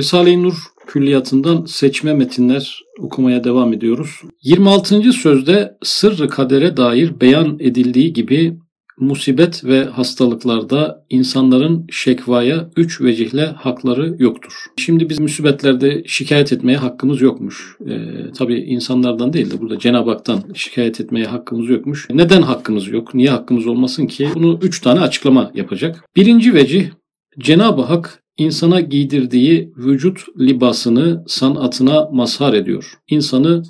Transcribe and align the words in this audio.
Risale-i 0.00 0.42
Nur 0.42 0.54
külliyatından 0.86 1.64
seçme 1.64 2.14
metinler 2.14 2.80
okumaya 2.98 3.44
devam 3.44 3.72
ediyoruz. 3.72 4.10
26. 4.42 5.12
sözde 5.12 5.78
sırrı 5.82 6.28
kadere 6.28 6.76
dair 6.76 7.20
beyan 7.20 7.56
edildiği 7.60 8.12
gibi 8.12 8.58
musibet 8.98 9.64
ve 9.64 9.84
hastalıklarda 9.84 11.04
insanların 11.10 11.86
şekvaya 11.90 12.70
üç 12.76 13.00
vecihle 13.00 13.46
hakları 13.46 14.16
yoktur. 14.18 14.52
Şimdi 14.76 15.08
biz 15.08 15.20
musibetlerde 15.20 16.02
şikayet 16.06 16.52
etmeye 16.52 16.78
hakkımız 16.78 17.20
yokmuş. 17.20 17.76
Ee, 17.88 18.32
tabii 18.38 18.60
insanlardan 18.60 19.32
değil 19.32 19.50
de 19.50 19.60
burada 19.60 19.78
Cenab-ı 19.78 20.10
Hak'tan 20.10 20.42
şikayet 20.54 21.00
etmeye 21.00 21.26
hakkımız 21.26 21.68
yokmuş. 21.68 22.08
Neden 22.10 22.42
hakkımız 22.42 22.88
yok? 22.88 23.14
Niye 23.14 23.30
hakkımız 23.30 23.66
olmasın 23.66 24.06
ki? 24.06 24.28
Bunu 24.34 24.58
üç 24.62 24.80
tane 24.80 25.00
açıklama 25.00 25.50
yapacak. 25.54 26.04
Birinci 26.16 26.54
vecih 26.54 26.90
Cenab-ı 27.38 27.82
Hak 27.82 28.19
insana 28.38 28.80
giydirdiği 28.80 29.72
vücut 29.76 30.20
libasını 30.38 31.24
sanatına 31.26 32.08
mazhar 32.12 32.54
ediyor. 32.54 32.94
İnsanı 33.08 33.62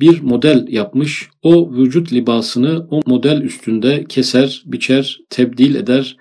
bir 0.00 0.20
model 0.20 0.66
yapmış. 0.68 1.28
O 1.42 1.72
vücut 1.72 2.12
libasını 2.12 2.86
o 2.90 3.00
model 3.06 3.40
üstünde 3.40 4.04
keser, 4.08 4.62
biçer, 4.66 5.20
tebdil 5.30 5.74
eder, 5.74 6.16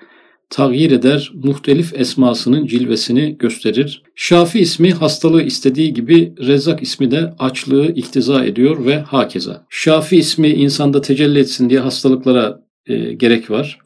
tağyir 0.49 0.91
eder, 0.91 1.31
muhtelif 1.33 1.93
esmasının 1.99 2.65
cilvesini 2.65 3.37
gösterir. 3.37 4.03
Şafi 4.15 4.59
ismi 4.59 4.91
hastalığı 4.91 5.41
istediği 5.41 5.93
gibi 5.93 6.33
Rezzak 6.47 6.81
ismi 6.81 7.11
de 7.11 7.33
açlığı 7.39 7.87
iktiza 7.95 8.45
ediyor 8.45 8.85
ve 8.85 8.99
hakeza. 8.99 9.65
Şafi 9.69 10.17
ismi 10.17 10.49
insanda 10.49 11.01
tecelli 11.01 11.39
etsin 11.39 11.69
diye 11.69 11.79
hastalıklara 11.79 12.61
e, 12.85 13.13
gerek 13.13 13.51
var. 13.51 13.79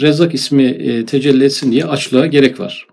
Rezzak 0.00 0.34
ismi 0.34 0.64
e, 0.64 1.06
tecelli 1.06 1.44
etsin 1.44 1.72
diye 1.72 1.84
açlığa 1.84 2.26
gerek 2.26 2.60
var. 2.60 2.86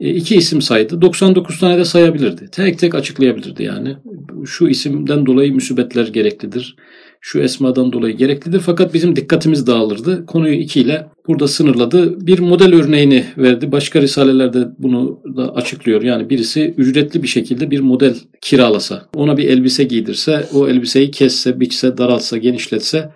E, 0.00 0.10
iki 0.10 0.36
isim 0.36 0.62
saydı. 0.62 1.02
99 1.02 1.58
tane 1.58 1.78
de 1.78 1.84
sayabilirdi. 1.84 2.48
Tek 2.52 2.78
tek 2.78 2.94
açıklayabilirdi 2.94 3.62
yani. 3.62 3.96
Şu 4.44 4.68
isimden 4.68 5.26
dolayı 5.26 5.54
müsibetler 5.54 6.06
gereklidir. 6.08 6.76
Şu 7.20 7.40
esmadan 7.40 7.92
dolayı 7.92 8.16
gereklidir. 8.16 8.60
Fakat 8.60 8.94
bizim 8.94 9.16
dikkatimiz 9.16 9.66
dağılırdı. 9.66 10.26
Konuyu 10.26 10.54
iki 10.54 10.80
ile 10.80 11.06
burada 11.28 11.48
sınırladı. 11.48 12.26
Bir 12.26 12.38
model 12.38 12.74
örneğini 12.74 13.24
verdi. 13.38 13.72
Başka 13.72 14.02
risalelerde 14.02 14.68
bunu 14.78 15.20
da 15.36 15.54
açıklıyor. 15.54 16.02
Yani 16.02 16.30
birisi 16.30 16.74
ücretli 16.76 17.22
bir 17.22 17.28
şekilde 17.28 17.70
bir 17.70 17.80
model 17.80 18.16
kiralasa, 18.40 19.08
ona 19.14 19.36
bir 19.36 19.48
elbise 19.48 19.84
giydirse, 19.84 20.48
o 20.54 20.68
elbiseyi 20.68 21.10
kesse, 21.10 21.60
biçse, 21.60 21.98
daraltsa, 21.98 22.36
genişletse 22.36 23.10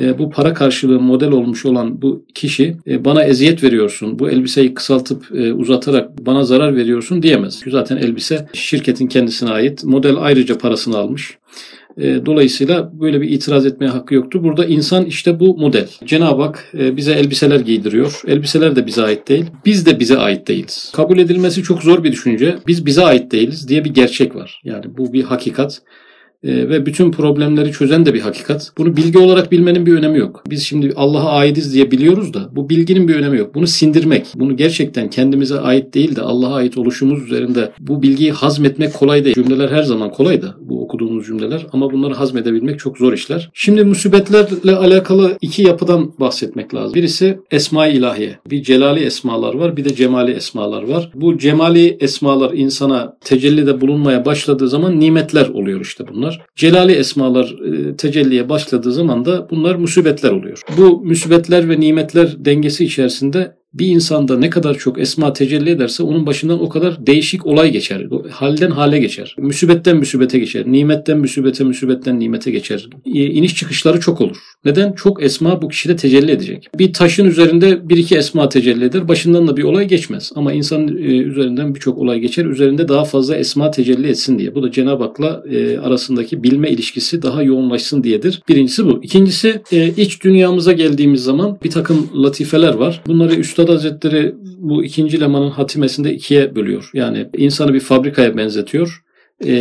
e, 0.00 0.18
bu 0.18 0.30
para 0.30 0.54
karşılığı 0.54 1.00
model 1.00 1.30
olmuş 1.30 1.66
olan 1.66 2.02
bu 2.02 2.24
kişi 2.34 2.76
e, 2.86 3.04
bana 3.04 3.24
eziyet 3.24 3.64
veriyorsun, 3.64 4.18
bu 4.18 4.30
elbiseyi 4.30 4.74
kısaltıp 4.74 5.26
e, 5.34 5.52
uzatarak 5.52 6.26
bana 6.26 6.44
zarar 6.44 6.76
veriyorsun 6.76 7.22
diyemez. 7.22 7.62
Zaten 7.66 7.96
elbise 7.96 8.48
şirketin 8.52 9.06
kendisine 9.06 9.50
ait. 9.50 9.84
Model 9.84 10.16
ayrıca 10.18 10.58
parasını 10.58 10.98
almış. 10.98 11.38
E, 11.98 12.26
dolayısıyla 12.26 12.90
böyle 13.00 13.20
bir 13.20 13.28
itiraz 13.30 13.66
etmeye 13.66 13.88
hakkı 13.88 14.14
yoktu. 14.14 14.44
Burada 14.44 14.64
insan 14.64 15.04
işte 15.04 15.40
bu 15.40 15.56
model. 15.56 15.88
Cenab-ı 16.04 16.42
Hak 16.42 16.72
e, 16.78 16.96
bize 16.96 17.12
elbiseler 17.12 17.60
giydiriyor. 17.60 18.22
Elbiseler 18.26 18.76
de 18.76 18.86
bize 18.86 19.02
ait 19.02 19.28
değil. 19.28 19.44
Biz 19.66 19.86
de 19.86 20.00
bize 20.00 20.18
ait 20.18 20.48
değiliz. 20.48 20.92
Kabul 20.96 21.18
edilmesi 21.18 21.62
çok 21.62 21.82
zor 21.82 22.04
bir 22.04 22.12
düşünce. 22.12 22.58
Biz 22.66 22.86
bize 22.86 23.04
ait 23.04 23.32
değiliz 23.32 23.68
diye 23.68 23.84
bir 23.84 23.90
gerçek 23.90 24.36
var. 24.36 24.60
Yani 24.64 24.84
bu 24.98 25.12
bir 25.12 25.22
hakikat 25.22 25.82
e, 26.44 26.68
ve 26.68 26.86
bütün 26.86 27.10
problemleri 27.10 27.72
çözen 27.72 28.06
de 28.06 28.14
bir 28.14 28.20
hakikat. 28.20 28.72
Bunu 28.78 28.96
bilgi 28.96 29.18
olarak 29.18 29.52
bilmenin 29.52 29.86
bir 29.86 29.94
önemi 29.94 30.18
yok. 30.18 30.44
Biz 30.50 30.62
şimdi 30.62 30.92
Allah'a 30.96 31.30
aitiz 31.30 31.74
diye 31.74 31.90
biliyoruz 31.90 32.34
da 32.34 32.48
bu 32.52 32.68
bilginin 32.68 33.08
bir 33.08 33.14
önemi 33.14 33.38
yok. 33.38 33.54
Bunu 33.54 33.66
sindirmek, 33.66 34.26
bunu 34.34 34.56
gerçekten 34.56 35.10
kendimize 35.10 35.60
ait 35.60 35.94
değil 35.94 36.16
de 36.16 36.22
Allah'a 36.22 36.54
ait 36.54 36.78
oluşumuz 36.78 37.22
üzerinde 37.22 37.72
bu 37.80 38.02
bilgiyi 38.02 38.32
hazmetmek 38.32 38.94
kolay 38.94 39.24
değil. 39.24 39.34
Cümleler 39.34 39.68
her 39.68 39.82
zaman 39.82 40.10
kolay 40.10 40.42
da 40.42 40.54
bu 40.60 40.84
okuduğumuz 40.84 41.26
cümleler 41.26 41.66
ama 41.72 41.92
bunları 41.92 42.14
hazmedebilmek 42.14 42.78
çok 42.78 42.98
zor 42.98 43.12
işler. 43.12 43.50
Şimdi 43.54 43.84
musibetlerle 43.84 44.76
alakalı 44.76 45.38
iki 45.40 45.62
yapıdan 45.62 46.12
bahsetmek 46.20 46.74
lazım. 46.74 46.94
Birisi 46.94 47.38
Esma-i 47.50 47.92
İlahiye. 47.92 48.38
Bir 48.50 48.62
celali 48.62 49.00
esmalar 49.00 49.54
var, 49.54 49.76
bir 49.76 49.84
de 49.84 49.94
cemali 49.94 50.32
esmalar 50.32 50.82
var. 50.82 51.10
Bu 51.14 51.38
cemali 51.38 51.96
esmalar 52.00 52.52
insana 52.52 53.16
tecellide 53.24 53.80
bulunmaya 53.80 54.24
başladığı 54.24 54.68
zaman 54.68 55.00
nimetler 55.00 55.48
oluyor 55.48 55.80
işte 55.80 56.04
bunlar 56.08 56.29
esmalar. 56.30 56.46
Celali 56.56 56.92
esmalar 56.92 57.44
e, 57.44 57.96
tecelliye 57.96 58.48
başladığı 58.48 58.92
zaman 58.92 59.24
da 59.24 59.50
bunlar 59.50 59.74
musibetler 59.74 60.30
oluyor. 60.30 60.62
Bu 60.76 61.04
musibetler 61.04 61.68
ve 61.68 61.80
nimetler 61.80 62.44
dengesi 62.44 62.84
içerisinde 62.84 63.59
bir 63.74 63.86
insanda 63.86 64.38
ne 64.38 64.50
kadar 64.50 64.78
çok 64.78 65.00
esma 65.00 65.32
tecelli 65.32 65.70
ederse 65.70 66.02
onun 66.02 66.26
başından 66.26 66.62
o 66.62 66.68
kadar 66.68 67.06
değişik 67.06 67.46
olay 67.46 67.72
geçer. 67.72 68.06
Halden 68.30 68.70
hale 68.70 68.98
geçer. 68.98 69.36
Müsibetten 69.38 69.96
müsibete 69.96 70.38
geçer. 70.38 70.64
Nimetten 70.66 71.18
müsibete, 71.18 71.64
müsibetten 71.64 72.20
nimete 72.20 72.50
geçer. 72.50 72.88
İniş 73.04 73.56
çıkışları 73.56 74.00
çok 74.00 74.20
olur. 74.20 74.36
Neden? 74.64 74.92
Çok 74.92 75.22
esma 75.22 75.62
bu 75.62 75.68
kişide 75.68 75.96
tecelli 75.96 76.30
edecek. 76.30 76.68
Bir 76.78 76.92
taşın 76.92 77.26
üzerinde 77.26 77.88
bir 77.88 77.96
iki 77.96 78.16
esma 78.16 78.48
tecelli 78.48 78.84
eder. 78.84 79.08
Başından 79.08 79.48
da 79.48 79.56
bir 79.56 79.62
olay 79.62 79.88
geçmez. 79.88 80.32
Ama 80.34 80.52
insan 80.52 80.88
e, 80.88 80.92
üzerinden 81.02 81.74
birçok 81.74 81.98
olay 81.98 82.18
geçer. 82.18 82.44
Üzerinde 82.44 82.88
daha 82.88 83.04
fazla 83.04 83.36
esma 83.36 83.70
tecelli 83.70 84.08
etsin 84.08 84.38
diye. 84.38 84.54
Bu 84.54 84.62
da 84.62 84.72
Cenab-ı 84.72 85.04
Hak'la 85.04 85.42
e, 85.50 85.78
arasındaki 85.78 86.42
bilme 86.42 86.70
ilişkisi 86.70 87.22
daha 87.22 87.42
yoğunlaşsın 87.42 88.04
diyedir. 88.04 88.42
Birincisi 88.48 88.86
bu. 88.86 89.00
İkincisi 89.02 89.62
e, 89.72 89.88
iç 89.88 90.24
dünyamıza 90.24 90.72
geldiğimiz 90.72 91.24
zaman 91.24 91.58
bir 91.64 91.70
takım 91.70 92.10
latifeler 92.22 92.74
var. 92.74 93.02
Bunları 93.06 93.34
Üstad 93.34 93.59
Hazretleri 93.68 94.34
bu 94.58 94.84
ikinci 94.84 95.20
lemanın 95.20 95.50
hatimesinde 95.50 96.14
ikiye 96.14 96.56
bölüyor. 96.56 96.90
Yani 96.94 97.26
insanı 97.36 97.74
bir 97.74 97.80
fabrikaya 97.80 98.36
benzetiyor. 98.36 99.02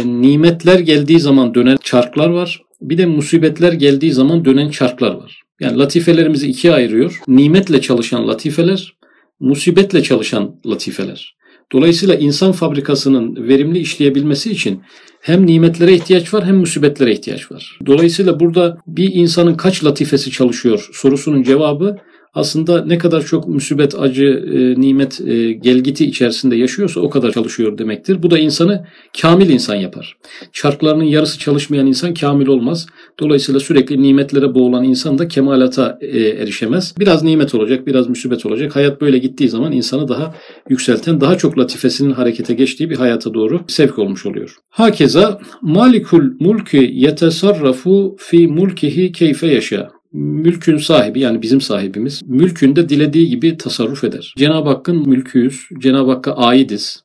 nimetler 0.06 0.80
geldiği 0.80 1.20
zaman 1.20 1.54
dönen 1.54 1.78
çarklar 1.84 2.30
var. 2.30 2.62
Bir 2.82 2.98
de 2.98 3.06
musibetler 3.06 3.74
geldiği 3.74 4.12
zaman 4.12 4.46
dönen 4.46 4.70
çarklar 4.70 5.16
var. 5.16 5.42
Yani 5.60 5.78
latifelerimizi 5.78 6.48
ikiye 6.48 6.74
ayırıyor. 6.74 7.20
Nimetle 7.28 7.82
çalışan 7.82 8.28
latifeler, 8.28 8.94
musibetle 9.40 10.04
çalışan 10.04 10.56
latifeler. 10.66 11.36
Dolayısıyla 11.72 12.16
insan 12.16 12.52
fabrikasının 12.52 13.48
verimli 13.48 13.80
işleyebilmesi 13.80 14.52
için 14.52 14.82
hem 15.22 15.46
nimetlere 15.46 15.94
ihtiyaç 15.94 16.34
var 16.34 16.46
hem 16.46 16.56
musibetlere 16.56 17.12
ihtiyaç 17.12 17.52
var. 17.52 17.80
Dolayısıyla 17.86 18.40
burada 18.40 18.78
bir 18.88 19.14
insanın 19.14 19.54
kaç 19.54 19.84
latifesi 19.84 20.32
çalışıyor 20.32 20.90
sorusunun 20.94 21.44
cevabı 21.44 21.98
aslında 22.34 22.86
ne 22.86 22.98
kadar 22.98 23.26
çok 23.26 23.48
müsibet, 23.48 24.00
acı, 24.00 24.26
e, 24.54 24.82
nimet, 24.82 25.22
e, 25.22 25.52
gelgiti 25.52 26.06
içerisinde 26.06 26.56
yaşıyorsa 26.56 27.00
o 27.00 27.10
kadar 27.10 27.32
çalışıyor 27.32 27.78
demektir. 27.78 28.24
Bu 28.24 28.32
da 28.32 28.40
insanı 28.40 28.86
kamil 29.22 29.50
insan 29.50 29.76
yapar. 29.76 30.18
Çarklarının 30.54 31.04
yarısı 31.04 31.40
çalışmayan 31.40 31.88
insan 31.88 32.14
kamil 32.14 32.48
olmaz. 32.48 32.88
Dolayısıyla 33.20 33.60
sürekli 33.60 34.02
nimetlere 34.02 34.56
boğulan 34.56 34.84
insan 34.84 35.18
da 35.18 35.28
kemalata 35.28 35.98
e, 36.02 36.20
erişemez. 36.20 36.96
Biraz 37.00 37.24
nimet 37.24 37.56
olacak, 37.56 37.88
biraz 37.88 38.10
müsibet 38.10 38.46
olacak. 38.46 38.76
Hayat 38.76 39.02
böyle 39.02 39.18
gittiği 39.18 39.50
zaman 39.50 39.72
insanı 39.72 40.08
daha 40.08 40.36
yükselten, 40.70 41.22
daha 41.22 41.38
çok 41.38 41.58
latifesinin 41.58 42.12
harekete 42.12 42.54
geçtiği 42.54 42.90
bir 42.90 42.96
hayata 42.98 43.34
doğru 43.34 43.62
sevk 43.68 44.00
olmuş 44.00 44.26
oluyor. 44.26 44.56
Hakeza 44.70 45.40
malikul 45.62 46.24
mulki 46.40 46.92
yetesarrafu 46.94 48.16
fi 48.20 48.48
mulkihi 48.48 49.12
keyfe 49.12 49.48
yaşa 49.48 49.99
mülkün 50.14 50.78
sahibi 50.78 51.20
yani 51.20 51.42
bizim 51.42 51.62
sahibimiz 51.62 52.22
mülkünde 52.26 52.90
dilediği 52.90 53.30
gibi 53.30 53.58
tasarruf 53.58 54.04
eder. 54.04 54.34
Cenab-ı 54.38 54.70
Hakk'ın 54.70 55.10
mülküyüz, 55.10 55.68
Cenab-ı 55.80 56.12
Hakk'a 56.12 56.36
aidiz. 56.36 57.04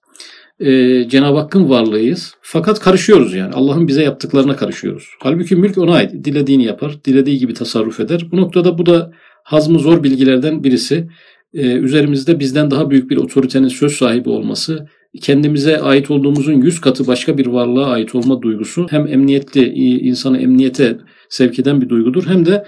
Ee, 0.61 1.09
Cenab-ı 1.09 1.39
Hakk'ın 1.39 1.69
varlığıyız. 1.69 2.35
Fakat 2.43 2.81
karışıyoruz 2.81 3.35
yani. 3.35 3.55
Allah'ın 3.55 3.89
bize 3.89 4.03
yaptıklarına 4.03 4.57
karışıyoruz. 4.57 5.09
Halbuki 5.21 5.57
mülk 5.57 5.79
ona 5.79 5.95
ait. 5.95 6.25
Dilediğini 6.25 6.65
yapar, 6.65 6.99
dilediği 7.05 7.39
gibi 7.39 7.55
tasarruf 7.55 8.01
eder. 8.01 8.27
Bu 8.33 8.37
noktada 8.37 8.79
bu 8.79 8.87
da 8.87 9.13
hazmı 9.43 9.79
zor 9.79 10.03
bilgilerden 10.03 10.65
birisi. 10.65 11.09
Ee, 11.55 11.73
üzerimizde 11.73 12.41
bizden 12.41 12.71
daha 12.71 12.91
büyük 12.91 13.11
bir 13.11 13.17
otoritenin 13.17 13.69
söz 13.69 13.93
sahibi 13.93 14.29
olması, 14.29 14.87
kendimize 15.21 15.81
ait 15.81 16.11
olduğumuzun 16.11 16.53
yüz 16.53 16.81
katı 16.81 17.07
başka 17.07 17.39
bir 17.39 17.47
varlığa 17.47 17.91
ait 17.91 18.15
olma 18.15 18.43
duygusu 18.43 18.87
hem 18.91 19.07
emniyetli 19.07 19.69
insanı 20.09 20.39
emniyete 20.39 20.99
sevk 21.29 21.59
eden 21.59 21.81
bir 21.81 21.89
duygudur 21.89 22.27
hem 22.27 22.47
de 22.47 22.65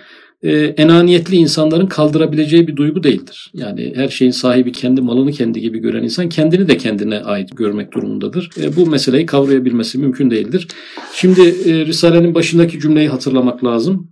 e, 0.47 0.75
enaniyetli 0.83 1.37
insanların 1.37 1.87
kaldırabileceği 1.87 2.69
bir 2.69 2.77
duygu 2.77 3.03
değildir. 3.03 3.51
Yani 3.55 3.93
her 3.97 4.09
şeyin 4.09 4.31
sahibi 4.31 4.73
kendi 4.73 5.01
malını 5.01 5.33
kendi 5.33 5.61
gibi 5.61 5.79
gören 5.79 6.03
insan 6.03 6.29
kendini 6.29 6.69
de 6.69 6.77
kendine 6.77 7.21
ait 7.21 7.57
görmek 7.57 7.93
durumundadır. 7.93 8.51
E, 8.63 8.77
bu 8.77 8.87
meseleyi 8.87 9.27
kavrayabilmesi 9.27 9.99
mümkün 9.99 10.31
değildir. 10.31 10.69
Şimdi 11.15 11.41
e, 11.41 11.87
Risale'nin 11.87 12.35
başındaki 12.35 12.81
cümleyi 12.81 13.09
hatırlamak 13.09 13.65
lazım. 13.65 14.11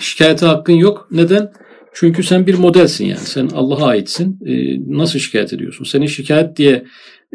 Şikayete 0.00 0.46
hakkın 0.46 0.72
yok. 0.72 1.08
Neden? 1.10 1.52
Çünkü 1.92 2.22
sen 2.22 2.46
bir 2.46 2.54
modelsin 2.54 3.06
yani. 3.06 3.20
Sen 3.20 3.48
Allah'a 3.54 3.86
aitsin. 3.86 4.38
E, 4.46 4.52
nasıl 4.98 5.18
şikayet 5.18 5.52
ediyorsun? 5.52 5.84
Senin 5.84 6.06
şikayet 6.06 6.56
diye 6.56 6.84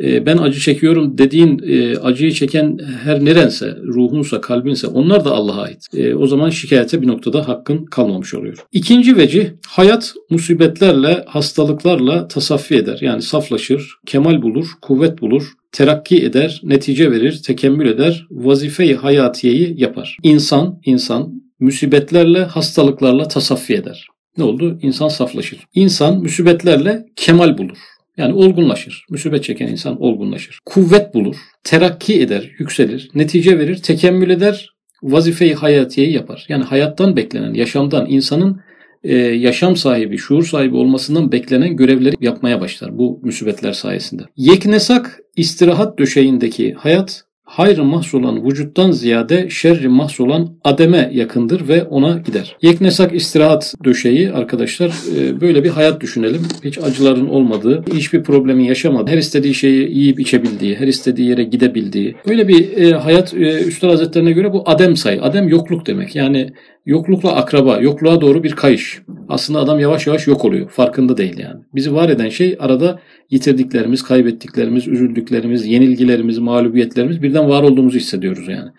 e, 0.03 0.25
ben 0.25 0.37
acı 0.37 0.59
çekiyorum 0.59 1.17
dediğin 1.17 1.61
e, 1.67 1.97
acıyı 1.97 2.31
çeken 2.31 2.77
her 3.03 3.25
nerense, 3.25 3.77
ruhunsa, 3.83 4.41
kalbinse 4.41 4.87
onlar 4.87 5.25
da 5.25 5.31
Allah'a 5.31 5.61
ait. 5.61 5.87
E, 5.93 6.15
o 6.15 6.27
zaman 6.27 6.49
şikayete 6.49 7.01
bir 7.01 7.07
noktada 7.07 7.47
hakkın 7.47 7.85
kalmamış 7.85 8.33
oluyor. 8.33 8.57
İkinci 8.71 9.17
veci 9.17 9.53
hayat 9.67 10.13
musibetlerle, 10.29 11.23
hastalıklarla 11.27 12.27
tasaffi 12.27 12.75
eder. 12.75 12.97
Yani 13.01 13.21
saflaşır, 13.21 13.95
kemal 14.05 14.41
bulur, 14.41 14.67
kuvvet 14.81 15.21
bulur, 15.21 15.53
terakki 15.71 16.25
eder, 16.25 16.61
netice 16.63 17.11
verir, 17.11 17.41
tekemmül 17.45 17.87
eder, 17.87 18.27
vazife-i 18.31 18.95
hayatiyeyi 18.95 19.81
yapar. 19.81 20.17
İnsan, 20.23 20.79
insan 20.85 21.41
musibetlerle, 21.59 22.43
hastalıklarla 22.43 23.27
tasaffi 23.27 23.73
eder. 23.73 24.07
Ne 24.37 24.43
oldu? 24.43 24.79
İnsan 24.81 25.07
saflaşır. 25.07 25.59
İnsan 25.75 26.17
musibetlerle 26.17 27.05
kemal 27.15 27.57
bulur. 27.57 27.77
Yani 28.17 28.33
olgunlaşır. 28.33 29.05
Müsibet 29.09 29.43
çeken 29.43 29.67
insan 29.67 30.01
olgunlaşır. 30.01 30.59
Kuvvet 30.65 31.13
bulur, 31.13 31.35
terakki 31.63 32.21
eder, 32.21 32.51
yükselir, 32.59 33.09
netice 33.15 33.59
verir, 33.59 33.77
tekemmül 33.77 34.29
eder, 34.29 34.69
vazifeyi 35.03 35.53
hayatiyeyi 35.53 36.13
yapar. 36.13 36.45
Yani 36.49 36.63
hayattan 36.63 37.15
beklenen, 37.15 37.53
yaşamdan, 37.53 38.05
insanın 38.09 38.61
e, 39.03 39.15
yaşam 39.17 39.75
sahibi, 39.75 40.17
şuur 40.17 40.45
sahibi 40.45 40.75
olmasından 40.75 41.31
beklenen 41.31 41.75
görevleri 41.75 42.15
yapmaya 42.19 42.61
başlar 42.61 42.97
bu 42.97 43.19
müsibetler 43.23 43.73
sayesinde. 43.73 44.23
Yeknesak 44.37 45.19
istirahat 45.35 45.99
döşeğindeki 45.99 46.73
hayat 46.73 47.23
hayrı 47.51 47.83
mahsulan 47.83 48.45
vücuttan 48.45 48.91
ziyade 48.91 49.49
şerri 49.49 49.87
mahsulan 49.87 50.49
ademe 50.63 51.09
yakındır 51.13 51.67
ve 51.67 51.83
ona 51.83 52.17
gider. 52.17 52.57
Yeknesak 52.61 53.15
istirahat 53.15 53.73
döşeği 53.83 54.31
arkadaşlar 54.31 54.93
e, 55.17 55.41
böyle 55.41 55.63
bir 55.63 55.69
hayat 55.69 56.01
düşünelim. 56.01 56.41
Hiç 56.63 56.77
acıların 56.77 57.27
olmadığı, 57.27 57.83
hiçbir 57.93 58.23
problemin 58.23 58.63
yaşamadığı, 58.63 59.11
her 59.11 59.17
istediği 59.17 59.53
şeyi 59.53 59.97
yiyip 59.97 60.19
içebildiği, 60.19 60.75
her 60.75 60.87
istediği 60.87 61.29
yere 61.29 61.43
gidebildiği. 61.43 62.15
Böyle 62.27 62.47
bir 62.47 62.77
e, 62.77 62.91
hayat 62.91 63.33
e, 63.33 63.65
Üstad 63.65 63.89
Hazretlerine 63.89 64.31
göre 64.31 64.53
bu 64.53 64.63
adem 64.65 64.97
sayı. 64.97 65.21
Adem 65.21 65.47
yokluk 65.47 65.85
demek. 65.85 66.15
Yani 66.15 66.49
yoklukla 66.85 67.35
akraba, 67.35 67.79
yokluğa 67.79 68.21
doğru 68.21 68.43
bir 68.43 68.51
kayış. 68.51 69.01
Aslında 69.29 69.59
adam 69.59 69.79
yavaş 69.79 70.07
yavaş 70.07 70.27
yok 70.27 70.45
oluyor. 70.45 70.69
Farkında 70.69 71.17
değil 71.17 71.37
yani. 71.37 71.61
Bizi 71.75 71.93
var 71.93 72.09
eden 72.09 72.29
şey 72.29 72.57
arada 72.59 72.99
yitirdiklerimiz, 73.29 74.03
kaybettiklerimiz, 74.03 74.87
üzüldüklerimiz, 74.87 75.65
yenilgilerimiz, 75.65 76.37
mağlubiyetlerimiz 76.37 77.23
birden 77.23 77.49
var 77.49 77.63
olduğumuzu 77.63 77.97
hissediyoruz 77.97 78.47
yani. 78.47 78.69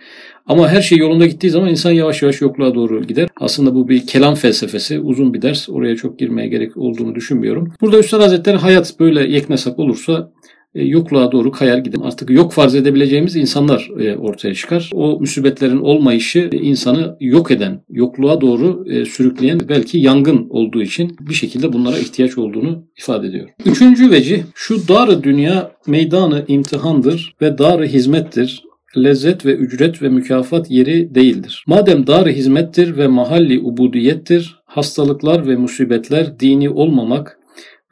Ama 0.47 0.69
her 0.69 0.81
şey 0.81 0.99
yolunda 0.99 1.27
gittiği 1.27 1.51
zaman 1.51 1.69
insan 1.69 1.91
yavaş 1.91 2.23
yavaş 2.23 2.41
yokluğa 2.41 2.75
doğru 2.75 3.03
gider. 3.03 3.29
Aslında 3.37 3.75
bu 3.75 3.89
bir 3.89 4.07
kelam 4.07 4.35
felsefesi, 4.35 5.01
uzun 5.01 5.35
bir 5.35 5.43
ders. 5.43 5.69
Oraya 5.69 5.97
çok 5.97 6.19
girmeye 6.19 6.49
gerek 6.49 6.77
olduğunu 6.77 7.15
düşünmüyorum. 7.15 7.73
Burada 7.81 7.99
Üstad 7.99 8.21
Hazretleri 8.21 8.57
hayat 8.57 9.01
böyle 9.01 9.33
yeknesak 9.33 9.79
olursa 9.79 10.33
yokluğa 10.75 11.33
doğru 11.33 11.51
kayar 11.51 11.79
gider. 11.79 12.01
Artık 12.05 12.31
yok 12.31 12.53
farz 12.53 12.75
edebileceğimiz 12.75 13.37
insanlar 13.37 13.91
e, 14.01 14.17
ortaya 14.17 14.55
çıkar. 14.55 14.91
O 14.95 15.21
müsibetlerin 15.21 15.79
olmayışı 15.79 16.51
e, 16.53 16.57
insanı 16.57 17.17
yok 17.21 17.51
eden, 17.51 17.85
yokluğa 17.91 18.41
doğru 18.41 18.85
sürükleyen 19.07 19.61
belki 19.69 19.99
yangın 19.99 20.47
olduğu 20.51 20.83
için 20.83 21.17
bir 21.21 21.35
şekilde 21.35 21.73
bunlara 21.73 21.99
ihtiyaç 21.99 22.39
olduğunu 22.39 22.85
ifade 22.99 23.27
ediyor. 23.27 23.49
Üçüncü 23.65 24.11
veci 24.11 24.45
şu 24.55 24.89
dar 24.89 25.23
dünya 25.23 25.73
meydanı 25.87 26.45
imtihandır 26.49 27.35
ve 27.43 27.59
dar 27.59 27.85
hizmettir 27.85 28.63
lezzet 28.97 29.47
ve 29.47 29.55
ücret 29.55 30.03
ve 30.03 30.09
mükafat 30.09 30.71
yeri 30.71 31.15
değildir. 31.15 31.65
Madem 31.67 32.07
dar 32.07 32.29
hizmettir 32.29 32.97
ve 32.97 33.09
mahalli 33.09 33.61
ubudiyettir, 33.61 34.57
hastalıklar 34.65 35.47
ve 35.47 35.57
musibetler 35.57 36.41
dini 36.41 36.71
olmamak 36.71 37.39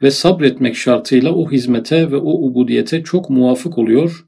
ve 0.03 0.11
sabretmek 0.11 0.75
şartıyla 0.75 1.33
o 1.33 1.51
hizmete 1.51 2.11
ve 2.11 2.15
o 2.15 2.31
ubudiyete 2.31 3.03
çok 3.03 3.29
muvafık 3.29 3.77
oluyor 3.77 4.25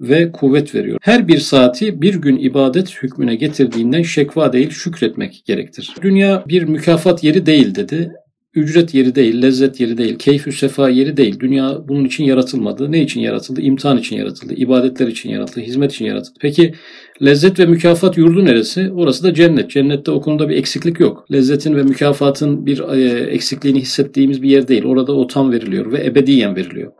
ve 0.00 0.32
kuvvet 0.32 0.74
veriyor. 0.74 0.98
Her 1.02 1.28
bir 1.28 1.38
saati 1.38 2.02
bir 2.02 2.14
gün 2.14 2.36
ibadet 2.36 3.02
hükmüne 3.02 3.34
getirdiğinden 3.34 4.02
şekva 4.02 4.52
değil 4.52 4.70
şükretmek 4.70 5.42
gerektir. 5.46 5.94
Dünya 6.02 6.44
bir 6.48 6.62
mükafat 6.62 7.24
yeri 7.24 7.46
değil 7.46 7.74
dedi. 7.74 8.12
Ücret 8.54 8.94
yeri 8.94 9.14
değil, 9.14 9.42
lezzet 9.42 9.80
yeri 9.80 9.98
değil, 9.98 10.18
keyfü 10.18 10.52
sefa 10.52 10.88
yeri 10.88 11.16
değil. 11.16 11.40
Dünya 11.40 11.88
bunun 11.88 12.04
için 12.04 12.24
yaratılmadı. 12.24 12.92
Ne 12.92 13.02
için 13.02 13.20
yaratıldı? 13.20 13.60
İmtihan 13.60 13.98
için 13.98 14.16
yaratıldı, 14.16 14.54
ibadetler 14.54 15.06
için 15.06 15.30
yaratıldı, 15.30 15.60
hizmet 15.60 15.92
için 15.92 16.04
yaratıldı. 16.04 16.38
Peki 16.40 16.74
lezzet 17.24 17.58
ve 17.58 17.66
mükafat 17.66 18.16
yurdu 18.18 18.44
neresi? 18.44 18.92
Orası 18.92 19.24
da 19.24 19.34
cennet. 19.34 19.70
Cennette 19.70 20.10
o 20.10 20.20
konuda 20.20 20.48
bir 20.48 20.56
eksiklik 20.56 21.00
yok. 21.00 21.26
Lezzetin 21.32 21.76
ve 21.76 21.82
mükafatın 21.82 22.66
bir 22.66 22.78
e, 22.78 23.20
eksikliğini 23.20 23.80
hissettiğimiz 23.80 24.42
bir 24.42 24.50
yer 24.50 24.68
değil. 24.68 24.84
Orada 24.84 25.12
o 25.12 25.26
tam 25.26 25.52
veriliyor 25.52 25.92
ve 25.92 26.04
ebediyen 26.04 26.56
veriliyor. 26.56 26.92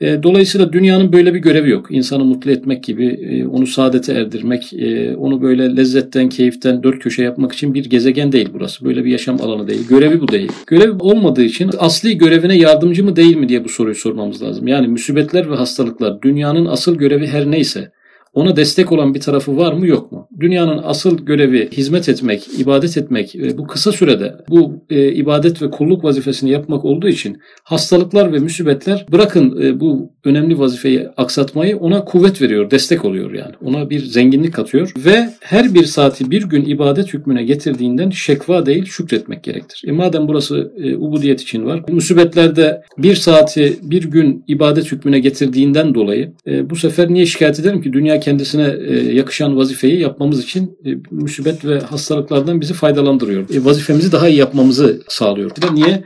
E, 0.00 0.22
dolayısıyla 0.22 0.72
dünyanın 0.72 1.12
böyle 1.12 1.34
bir 1.34 1.38
görevi 1.38 1.70
yok. 1.70 1.86
İnsanı 1.90 2.24
mutlu 2.24 2.50
etmek 2.50 2.84
gibi, 2.84 3.06
e, 3.06 3.46
onu 3.46 3.66
saadete 3.66 4.12
erdirmek, 4.12 4.72
onu 5.18 5.42
böyle 5.42 5.76
lezzetten, 5.76 6.28
keyiften 6.28 6.82
dört 6.82 6.98
köşe 6.98 7.22
yapmak 7.22 7.52
için 7.52 7.74
bir 7.74 7.84
gezegen 7.84 8.32
değil 8.32 8.48
burası. 8.54 8.84
Böyle 8.84 9.04
bir 9.04 9.10
yaşam 9.10 9.40
alanı 9.40 9.68
değil. 9.68 9.88
Görevi 9.88 10.20
bu 10.20 10.28
değil. 10.28 10.52
Görev 10.66 10.96
olmadığı 11.00 11.42
için 11.42 11.70
asli 11.78 12.18
görevine 12.18 12.56
yardımcı 12.56 13.04
mı 13.04 13.16
değil 13.16 13.36
mi 13.36 13.48
diye 13.48 13.64
bu 13.64 13.68
soruyu 13.68 13.94
sormamız 13.94 14.42
lazım. 14.42 14.68
Yani 14.68 14.88
müsibetler 14.88 15.50
ve 15.50 15.54
hastalıklar 15.54 16.22
dünyanın 16.22 16.66
asıl 16.66 16.94
görevi 16.94 17.26
her 17.26 17.50
neyse 17.50 17.92
ona 18.32 18.56
destek 18.56 18.92
olan 18.92 19.14
bir 19.14 19.20
tarafı 19.20 19.56
var 19.56 19.72
mı 19.72 19.86
yok 19.86 20.12
mu? 20.12 20.28
Dünyanın 20.40 20.80
asıl 20.84 21.18
görevi 21.18 21.70
hizmet 21.72 22.08
etmek, 22.08 22.48
ibadet 22.58 22.96
etmek 22.96 23.34
bu 23.58 23.66
kısa 23.66 23.92
sürede 23.92 24.36
bu 24.48 24.84
e, 24.90 25.12
ibadet 25.12 25.62
ve 25.62 25.70
kulluk 25.70 26.04
vazifesini 26.04 26.50
yapmak 26.50 26.84
olduğu 26.84 27.08
için 27.08 27.38
hastalıklar 27.64 28.32
ve 28.32 28.38
müsibetler 28.38 29.06
bırakın 29.12 29.62
e, 29.62 29.80
bu 29.80 30.12
önemli 30.24 30.58
vazifeyi 30.58 31.08
aksatmayı 31.16 31.76
ona 31.76 32.04
kuvvet 32.04 32.42
veriyor, 32.42 32.70
destek 32.70 33.04
oluyor 33.04 33.32
yani. 33.32 33.54
Ona 33.64 33.90
bir 33.90 34.04
zenginlik 34.04 34.54
katıyor 34.54 34.92
ve 34.96 35.30
her 35.40 35.74
bir 35.74 35.84
saati 35.84 36.30
bir 36.30 36.42
gün 36.42 36.64
ibadet 36.64 37.14
hükmüne 37.14 37.42
getirdiğinden 37.42 38.10
şekva 38.10 38.66
değil 38.66 38.84
şükretmek 38.84 39.44
gerektir. 39.44 39.82
E 39.86 39.92
madem 39.92 40.28
burası 40.28 40.72
e, 40.76 40.96
ubudiyet 40.96 41.42
için 41.42 41.64
var, 41.64 41.82
musibetlerde 41.88 42.82
bir 42.98 43.14
saati 43.14 43.78
bir 43.82 44.04
gün 44.04 44.44
ibadet 44.48 44.92
hükmüne 44.92 45.18
getirdiğinden 45.18 45.94
dolayı 45.94 46.32
e, 46.46 46.70
bu 46.70 46.76
sefer 46.76 47.10
niye 47.10 47.26
şikayet 47.26 47.60
ederim 47.60 47.82
ki 47.82 47.92
dünya 47.92 48.20
kendisine 48.20 48.76
e, 48.88 49.14
yakışan 49.14 49.56
vazifeyi 49.56 50.00
yapmamız 50.00 50.44
için 50.44 50.78
e, 50.86 50.90
musibet 51.10 51.64
ve 51.64 51.80
hastalıklardan 51.80 52.60
bizi 52.60 52.74
faydalandırıyor. 52.74 53.50
E, 53.54 53.64
vazifemizi 53.64 54.12
daha 54.12 54.28
iyi 54.28 54.38
yapmamızı 54.38 55.02
sağlıyor. 55.08 55.50
Niye? 55.72 56.04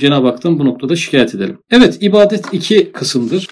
Cenab-ı 0.00 0.26
Hak'tan 0.26 0.58
bu 0.58 0.64
noktada 0.64 0.96
şikayet 0.96 1.34
edelim. 1.34 1.58
Evet 1.70 1.98
ibadet 2.00 2.44
iki 2.52 2.92
kısımdır. 2.92 3.48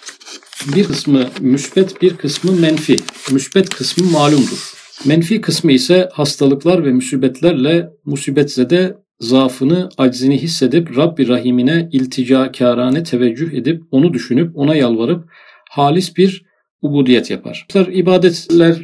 Bir 0.77 0.85
kısmı 0.85 1.27
müsbet, 1.41 2.03
bir 2.03 2.17
kısmı 2.17 2.53
menfi. 2.53 2.97
Müsbet 3.31 3.69
kısmı 3.69 4.11
malumdur. 4.11 4.73
Menfi 5.05 5.41
kısmı 5.41 5.73
ise 5.73 6.09
hastalıklar 6.13 6.85
ve 6.85 6.93
musibetlerle 6.93 7.91
musibetzede 8.05 8.97
zaafını, 9.21 9.89
aczini 9.99 10.39
hissedip 10.39 10.97
Rabbi 10.97 11.29
Rahim'ine 11.29 11.89
iltica 11.93 12.53
kârane 12.53 13.03
teveccüh 13.03 13.53
edip 13.53 13.83
onu 13.91 14.13
düşünüp 14.15 14.57
ona 14.57 14.75
yalvarıp 14.75 15.25
halis 15.71 16.17
bir 16.17 16.45
ubudiyet 16.83 17.31
yapar. 17.31 17.67
İbadetler 17.93 18.77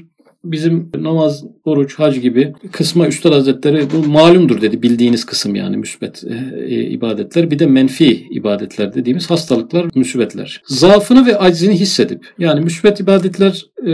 bizim 0.53 0.91
namaz, 0.99 1.45
oruç, 1.65 1.95
hac 1.95 2.21
gibi 2.21 2.53
kısma 2.73 3.09
Üstad 3.09 3.33
Hazretleri 3.33 3.87
bu 3.95 4.09
malumdur 4.09 4.61
dedi 4.61 4.83
bildiğiniz 4.83 5.27
kısım 5.27 5.55
yani 5.55 5.77
müsbet 5.77 6.25
e, 6.25 6.65
e, 6.75 6.81
ibadetler. 6.81 7.51
Bir 7.51 7.59
de 7.59 7.67
menfi 7.67 8.27
ibadetler 8.31 8.95
dediğimiz 8.95 9.31
hastalıklar, 9.31 9.87
müsbetler. 9.95 10.63
Zaafını 10.67 11.27
ve 11.27 11.39
aczini 11.39 11.75
hissedip 11.75 12.27
yani 12.39 12.61
müsbet 12.61 13.01
ibadetler 13.01 13.67
e, 13.87 13.91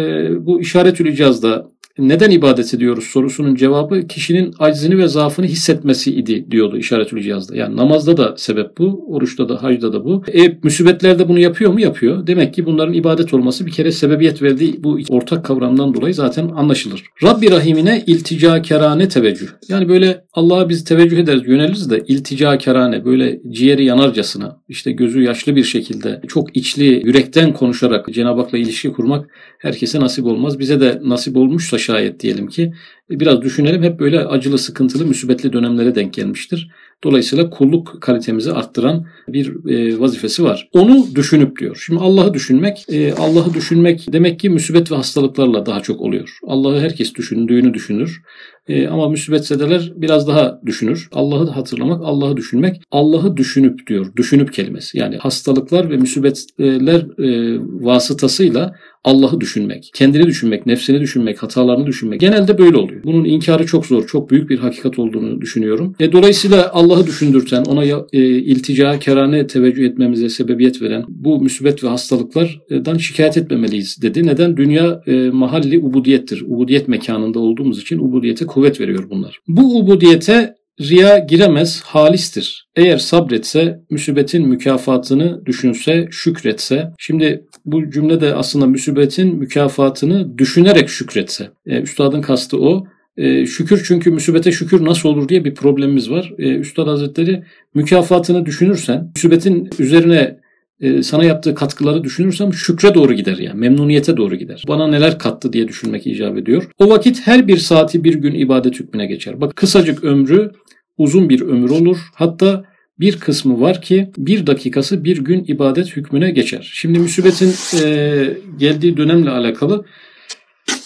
bu 0.47 0.61
işaretül 0.61 1.07
icazda 1.07 1.74
neden 1.99 2.31
ibadet 2.31 2.75
ediyoruz 2.75 3.05
sorusunun 3.05 3.55
cevabı 3.55 4.07
kişinin 4.07 4.55
aczini 4.59 4.99
ve 4.99 5.09
zaafını 5.09 5.47
hissetmesi 5.47 6.15
idi 6.15 6.47
diyordu 6.51 6.77
işaretül 6.79 7.23
cihazda. 7.23 7.57
Yani 7.57 7.77
namazda 7.77 8.17
da 8.17 8.35
sebep 8.37 8.79
bu, 8.79 9.05
oruçta 9.09 9.49
da, 9.49 9.63
hacda 9.63 9.93
da 9.93 10.05
bu. 10.05 10.23
E 10.33 10.59
müsibetlerde 10.63 11.29
bunu 11.29 11.39
yapıyor 11.39 11.73
mu? 11.73 11.81
Yapıyor. 11.81 12.27
Demek 12.27 12.55
ki 12.55 12.67
bunların 12.67 12.95
ibadet 12.95 13.35
olması 13.35 13.67
bir 13.67 13.71
kere 13.71 13.93
sebebiyet 13.93 14.43
verdiği 14.43 14.85
bu 14.85 14.99
ortak 15.09 15.45
kavramdan 15.45 15.95
dolayı 15.95 16.15
zaten 16.15 16.49
anlaşılır. 16.49 17.03
Rabbi 17.23 17.51
Rahim'ine 17.51 18.05
iltica 18.07 18.63
kerane 18.63 19.09
teveccüh. 19.09 19.49
Yani 19.69 19.89
böyle 19.89 20.25
Allah'a 20.33 20.69
biz 20.69 20.85
teveccüh 20.85 21.19
ederiz, 21.19 21.43
yöneliriz 21.47 21.91
de 21.91 22.05
iltica 22.09 22.59
kerane 22.59 23.05
böyle 23.05 23.41
ciğeri 23.51 23.85
yanarcasına 23.85 24.61
işte 24.69 24.93
gözü 24.93 25.23
yaşlı 25.23 25.57
bir 25.57 25.65
şekilde 25.65 26.21
çok 26.29 26.57
içli, 26.57 27.03
yürekten 27.05 27.53
konuşarak 27.53 28.13
Cenab-ı 28.13 28.41
Hak'la 28.41 28.59
ilişki 28.59 28.93
kurmak 28.93 29.31
herkese 29.59 30.01
nasip 30.01 30.27
olmaz. 30.27 30.59
Bize 30.59 30.81
de 30.81 31.01
nasip 31.05 31.37
olmuşsa 31.37 31.79
şayet 31.85 32.21
diyelim 32.21 32.47
ki 32.47 32.73
biraz 33.11 33.43
düşünelim 33.43 33.83
hep 33.83 34.01
böyle 34.01 34.21
acılı, 34.21 34.59
sıkıntılı, 34.59 35.07
müsibetli 35.07 35.53
dönemlere 35.53 35.95
denk 35.95 36.15
gelmiştir. 36.15 36.71
Dolayısıyla 37.05 37.51
kulluk 37.51 37.99
kalitemizi 38.01 38.53
arttıran 38.53 39.07
bir 39.29 39.71
e, 39.71 40.01
vazifesi 40.01 40.45
var. 40.45 40.69
Onu 40.73 41.07
düşünüp 41.15 41.61
diyor. 41.61 41.83
Şimdi 41.87 42.01
Allah'ı 42.01 42.35
düşünmek, 42.35 42.87
e, 42.89 43.15
Allah'ı 43.15 43.55
düşünmek 43.55 44.13
demek 44.13 44.41
ki 44.41 44.51
müsibet 44.51 44.93
ve 44.93 44.97
hastalıklarla 44.97 45.67
daha 45.67 45.81
çok 45.81 46.01
oluyor. 46.01 46.39
Allah'ı 46.47 46.81
herkes 46.81 47.15
düşündüğünü 47.15 47.75
düşünür. 47.75 48.23
E, 48.69 48.89
ama 48.89 49.09
müsibetsedeler 49.09 49.93
biraz 49.97 50.29
daha 50.29 50.61
düşünür. 50.67 51.09
Allah'ı 51.13 51.51
hatırlamak, 51.51 52.03
Allah'ı 52.05 52.37
düşünmek. 52.37 52.83
Allah'ı 52.91 53.37
düşünüp 53.37 53.87
diyor. 53.87 54.17
Düşünüp 54.17 54.53
kelimesi. 54.53 54.99
Yani 54.99 55.17
hastalıklar 55.17 55.91
ve 55.91 55.97
müsibetler 55.97 57.01
e, 57.25 57.59
vasıtasıyla 57.85 58.75
Allah'ı 59.05 59.41
düşünmek, 59.41 59.91
kendini 59.95 60.27
düşünmek, 60.27 60.67
nefsini 60.67 61.01
düşünmek, 61.01 61.43
hatalarını 61.43 61.87
düşünmek. 61.87 62.21
Genelde 62.21 62.59
böyle 62.59 62.77
oluyor. 62.77 62.94
Bunun 63.05 63.25
inkarı 63.25 63.67
çok 63.67 63.87
zor, 63.87 64.07
çok 64.07 64.31
büyük 64.31 64.51
bir 64.51 64.59
hakikat 64.59 64.99
olduğunu 64.99 65.41
düşünüyorum. 65.41 65.95
E, 66.01 66.13
dolayısıyla 66.13 66.71
Allah'ı 66.73 67.07
düşündürten, 67.07 67.65
ona 67.65 67.85
e, 67.85 68.19
iltica, 68.23 68.99
kerane 68.99 69.47
teveccüh 69.47 69.85
etmemize 69.85 70.29
sebebiyet 70.29 70.83
veren 70.83 71.05
bu 71.09 71.41
müsibet 71.41 71.85
ve 71.85 71.89
hastalıklardan 71.89 72.97
şikayet 72.97 73.37
etmemeliyiz 73.37 74.03
dedi. 74.03 74.27
Neden? 74.27 74.57
Dünya 74.57 75.03
e, 75.07 75.31
mahalli 75.31 75.79
ubudiyettir. 75.79 76.43
Ubudiyet 76.47 76.89
mekanında 76.89 77.39
olduğumuz 77.39 77.81
için 77.81 77.99
ubudiyete 77.99 78.47
kuvvet 78.47 78.81
veriyor 78.81 79.05
bunlar. 79.11 79.39
Bu 79.49 79.79
ubudiyete 79.79 80.55
Riya 80.81 81.19
giremez, 81.19 81.83
halistir. 81.83 82.67
Eğer 82.77 82.99
sabretse, 82.99 83.81
müsibetin 83.91 84.49
mükafatını 84.49 85.47
düşünse, 85.47 86.09
şükretse. 86.11 86.91
Şimdi 86.99 87.45
bu 87.65 87.91
cümlede 87.91 88.35
aslında 88.35 88.67
müsibetin 88.67 89.37
mükafatını 89.37 90.39
düşünerek 90.39 90.89
şükretse. 90.89 91.51
E, 91.67 91.81
üstadın 91.81 92.23
kastı 92.23 92.61
o. 92.61 92.87
E, 93.17 93.47
şükür 93.47 93.85
çünkü 93.89 94.11
müsibete 94.11 94.53
şükür 94.53 94.85
nasıl 94.85 95.09
olur 95.09 95.29
diye 95.29 95.45
bir 95.45 95.55
problemimiz 95.55 96.11
var. 96.11 96.33
E, 96.39 96.55
Üstad 96.55 96.87
Hazretleri 96.87 97.45
mükafatını 97.75 98.47
düşünürsen, 98.47 99.13
müsibetin 99.17 99.71
üzerine 99.79 100.39
e, 100.81 101.03
sana 101.03 101.25
yaptığı 101.25 101.55
katkıları 101.55 102.05
düşünürsem 102.05 102.53
şükre 102.53 102.95
doğru 102.95 103.13
gider 103.13 103.39
yani 103.39 103.61
memnuniyete 103.61 104.17
doğru 104.17 104.37
gider. 104.37 104.65
Bana 104.69 104.87
neler 104.87 105.19
kattı 105.19 105.53
diye 105.53 105.69
düşünmek 105.69 106.07
icap 106.07 106.39
ediyor. 106.39 106.71
O 106.79 106.91
vakit 106.91 107.27
her 107.27 107.49
bir 107.49 107.57
saati 107.57 108.05
bir 108.05 108.15
gün 108.15 108.35
ibadet 108.35 108.81
hükmüne 108.81 109.07
geçer. 109.07 109.41
Bak 109.41 109.57
kısacık 109.57 110.05
ömrü 110.05 110.51
uzun 110.99 111.29
bir 111.29 111.41
ömür 111.41 111.71
olur. 111.71 111.99
Hatta 112.15 112.65
bir 113.01 113.21
kısmı 113.21 113.61
var 113.61 113.83
ki 113.83 114.11
bir 114.17 114.47
dakikası 114.47 115.05
bir 115.05 115.19
gün 115.19 115.45
ibadet 115.45 115.97
hükmüne 115.97 116.31
geçer. 116.31 116.71
Şimdi 116.75 116.99
müsibetin 116.99 117.55
e, 117.83 118.39
geldiği 118.59 118.97
dönemle 118.97 119.31
alakalı 119.31 119.85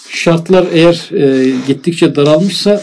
şartlar 0.09 0.67
eğer 0.73 1.09
e, 1.13 1.51
gittikçe 1.67 2.15
daralmışsa 2.15 2.81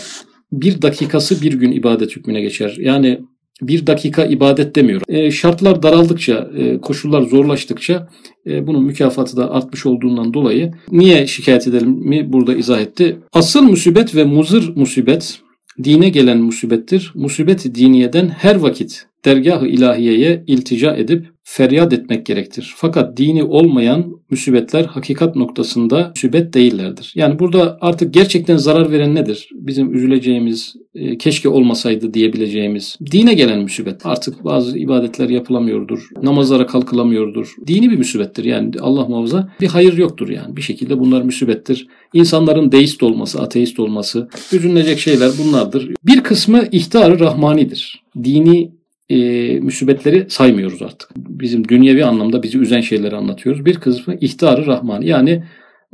bir 0.52 0.82
dakikası 0.82 1.42
bir 1.42 1.52
gün 1.52 1.72
ibadet 1.72 2.16
hükmüne 2.16 2.40
geçer. 2.40 2.76
Yani 2.78 3.20
bir 3.62 3.86
dakika 3.86 4.24
ibadet 4.24 4.76
demiyor. 4.76 5.02
E, 5.08 5.30
şartlar 5.30 5.82
daraldıkça, 5.82 6.50
e, 6.56 6.80
koşullar 6.80 7.22
zorlaştıkça 7.22 8.08
e, 8.46 8.66
bunun 8.66 8.84
mükafatı 8.84 9.36
da 9.36 9.50
artmış 9.50 9.86
olduğundan 9.86 10.34
dolayı 10.34 10.72
niye 10.90 11.26
şikayet 11.26 11.68
edelim 11.68 11.90
mi 11.90 12.32
burada 12.32 12.54
izah 12.54 12.80
etti. 12.80 13.18
Asıl 13.32 13.62
musibet 13.62 14.14
ve 14.14 14.24
muzır 14.24 14.76
musibet 14.76 15.40
dine 15.84 16.08
gelen 16.08 16.38
musibettir. 16.38 17.12
Musibet 17.14 17.74
diniyeden 17.74 18.28
her 18.28 18.56
vakit 18.56 19.06
dergah-ı 19.26 19.66
ilahiyeye 19.66 20.44
iltica 20.46 20.96
edip 20.96 21.26
feryat 21.48 21.92
etmek 21.92 22.26
gerektir. 22.26 22.74
Fakat 22.76 23.16
dini 23.16 23.44
olmayan 23.44 24.16
müsibetler 24.30 24.84
hakikat 24.84 25.36
noktasında 25.36 26.12
müsibet 26.14 26.54
değillerdir. 26.54 27.12
Yani 27.14 27.38
burada 27.38 27.78
artık 27.80 28.14
gerçekten 28.14 28.56
zarar 28.56 28.90
veren 28.92 29.14
nedir? 29.14 29.48
Bizim 29.52 29.94
üzüleceğimiz, 29.94 30.74
e, 30.94 31.18
keşke 31.18 31.48
olmasaydı 31.48 32.14
diyebileceğimiz 32.14 32.96
dine 33.12 33.34
gelen 33.34 33.62
müsibet. 33.62 34.06
Artık 34.06 34.44
bazı 34.44 34.78
ibadetler 34.78 35.28
yapılamıyordur, 35.28 36.08
namazlara 36.22 36.66
kalkılamıyordur. 36.66 37.54
Dini 37.66 37.90
bir 37.90 37.96
müsibettir 37.96 38.44
yani 38.44 38.70
Allah 38.80 39.06
muhafaza 39.08 39.52
bir 39.60 39.66
hayır 39.66 39.98
yoktur 39.98 40.28
yani. 40.28 40.56
Bir 40.56 40.62
şekilde 40.62 40.98
bunlar 40.98 41.22
müsibettir. 41.22 41.88
İnsanların 42.14 42.72
deist 42.72 43.02
olması, 43.02 43.40
ateist 43.40 43.80
olması, 43.80 44.28
üzülecek 44.52 44.98
şeyler 44.98 45.30
bunlardır. 45.44 45.90
Bir 46.04 46.22
kısmı 46.22 46.64
ihtar-ı 46.72 47.20
rahmanidir. 47.20 48.02
Dini 48.24 48.75
e, 49.08 49.16
müsibetleri 49.60 50.26
saymıyoruz 50.28 50.82
artık. 50.82 51.10
Bizim 51.16 51.68
dünyevi 51.68 52.04
anlamda 52.04 52.42
bizi 52.42 52.58
üzen 52.58 52.80
şeyleri 52.80 53.16
anlatıyoruz. 53.16 53.64
Bir 53.64 53.74
kısmı 53.74 54.14
ihtarı 54.20 54.66
rahmani 54.66 55.08
yani 55.08 55.44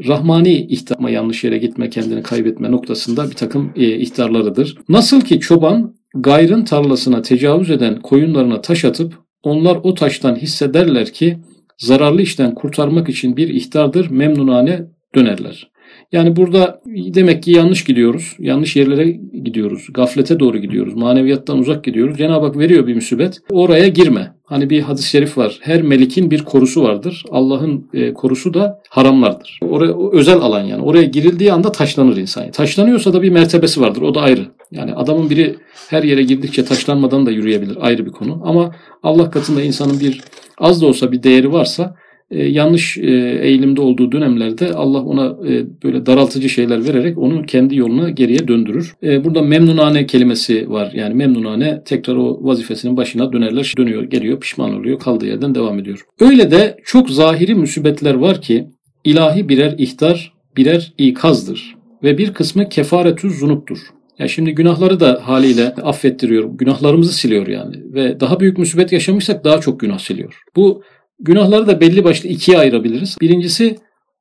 rahmani 0.07 0.66
ihtarma 0.66 1.11
yanlış 1.11 1.45
yere 1.45 1.59
gitme 1.59 1.90
kendini 1.90 2.23
kaybetme 2.23 2.71
noktasında 2.71 3.31
bir 3.31 3.35
takım 3.35 3.73
e, 3.76 3.97
ihtarlarıdır. 3.97 4.78
Nasıl 4.88 5.21
ki 5.21 5.40
çoban 5.40 5.95
gayrın 6.14 6.64
tarlasına 6.64 7.23
tecavüz 7.23 7.71
eden 7.71 8.00
koyunlarına 8.00 8.61
taş 8.61 8.85
atıp 8.85 9.14
onlar 9.42 9.78
o 9.83 9.95
taştan 9.95 10.37
hissederler 10.37 11.12
ki 11.12 11.38
zararlı 11.78 12.23
işten 12.23 12.54
kurtarmak 12.54 13.09
için 13.09 13.37
bir 13.37 13.49
ihtardır 13.49 14.11
memnunane 14.11 14.87
dönerler. 15.14 15.72
Yani 16.13 16.37
burada 16.37 16.81
demek 16.87 17.43
ki 17.43 17.51
yanlış 17.51 17.85
gidiyoruz. 17.85 18.37
Yanlış 18.39 18.77
yerlere 18.77 19.11
gidiyoruz. 19.45 19.87
Gaflete 19.95 20.41
doğru 20.41 20.59
gidiyoruz. 20.59 20.95
Maneviyattan 20.95 21.59
uzak 21.59 21.85
gidiyoruz. 21.85 22.19
Cenab-ı 22.19 22.47
Hak 22.47 22.59
veriyor 22.59 22.87
bir 22.87 22.95
müsibet. 22.95 23.39
Oraya 23.51 23.89
girme. 23.89 24.35
Hani 24.45 24.71
bir 24.71 24.83
hadis-i 24.83 25.09
şerif 25.09 25.39
var. 25.39 25.59
Her 25.61 25.83
melikin 25.83 26.31
bir 26.31 26.45
korusu 26.45 26.83
vardır. 26.83 27.25
Allah'ın 27.31 27.89
e, 27.95 28.15
korusu 28.15 28.55
da 28.55 28.81
haramlardır. 28.89 29.59
Oraya 29.63 29.95
özel 30.13 30.37
alan 30.37 30.65
yani. 30.65 30.83
Oraya 30.83 31.03
girildiği 31.03 31.53
anda 31.53 31.73
taşlanır 31.73 32.17
insan. 32.17 32.51
Taşlanıyorsa 32.51 33.13
da 33.13 33.23
bir 33.23 33.31
mertebesi 33.31 33.81
vardır. 33.81 34.03
O 34.03 34.15
da 34.15 34.21
ayrı. 34.21 34.47
Yani 34.71 34.95
adamın 34.95 35.31
biri 35.31 35.57
her 35.89 36.03
yere 36.03 36.23
girdikçe 36.23 36.65
taşlanmadan 36.65 37.27
da 37.27 37.31
yürüyebilir. 37.31 37.79
Ayrı 37.81 38.07
bir 38.07 38.11
konu. 38.11 38.43
Ama 38.45 38.75
Allah 39.03 39.31
katında 39.31 39.63
insanın 39.63 40.01
bir 40.01 40.21
az 40.59 40.83
da 40.83 40.87
olsa 40.87 41.13
bir 41.13 41.23
değeri 41.23 41.53
varsa 41.53 41.97
e, 42.33 42.45
yanlış 42.45 42.99
e, 42.99 43.41
eğilimde 43.43 43.81
olduğu 43.81 44.12
dönemlerde 44.12 44.73
Allah 44.73 45.03
ona 45.03 45.27
e, 45.49 45.65
böyle 45.85 46.07
daraltıcı 46.07 46.49
şeyler 46.49 46.85
vererek 46.85 47.19
onu 47.19 47.47
kendi 47.47 47.77
yoluna 47.77 48.11
geriye 48.11 48.49
döndürür. 48.49 48.95
Burada 49.03 49.43
memnunane 49.43 50.07
kelimesi 50.07 50.71
var. 50.71 50.93
Yani 50.95 51.15
memnunane 51.15 51.83
tekrar 51.85 52.17
o 52.17 52.39
vazifesinin 52.41 52.97
başına 52.97 53.33
dönerler, 53.33 53.75
dönüyor, 53.79 54.03
geliyor, 54.03 54.41
pişman 54.41 54.75
oluyor, 54.75 54.99
kaldığı 54.99 55.27
yerden 55.27 55.55
devam 55.55 55.79
ediyor. 55.79 56.05
Öyle 56.21 56.51
de 56.51 56.77
çok 56.85 57.11
zahiri 57.11 57.55
musibetler 57.55 58.15
var 58.15 58.41
ki 58.41 58.67
ilahi 59.05 59.49
birer 59.49 59.75
ihtar, 59.79 60.33
birer 60.57 60.93
ikazdır 60.99 61.77
ve 62.03 62.19
bir 62.19 62.35
kısmı 62.35 62.69
kefaretü 62.69 63.31
zunuptur. 63.31 63.79
Ya 64.19 64.29
şimdi 64.29 64.55
günahları 64.55 65.01
da 65.01 65.21
haliyle 65.25 65.67
affettiriyor. 65.75 66.45
Günahlarımızı 66.45 67.12
siliyor 67.12 67.47
yani. 67.47 67.75
Ve 67.95 68.21
daha 68.21 68.41
büyük 68.41 68.59
musibet 68.59 68.93
yaşamışsak 68.93 69.45
daha 69.45 69.61
çok 69.61 69.81
günah 69.81 69.99
siliyor. 69.99 70.43
Bu 70.57 70.83
Günahları 71.23 71.67
da 71.67 71.81
belli 71.81 72.05
başlı 72.05 72.29
ikiye 72.29 72.59
ayırabiliriz. 72.59 73.17
Birincisi 73.21 73.76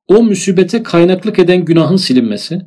o 0.08 0.22
müsibete 0.22 0.82
kaynaklık 0.82 1.38
eden 1.38 1.64
günahın 1.64 1.96
silinmesi. 1.96 2.60